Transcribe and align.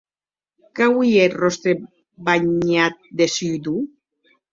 Qu'auie 0.77 1.19
eth 1.25 1.35
ròstre 1.41 1.73
banhat 2.29 2.95
de 3.21 3.25
shudor. 3.35 3.81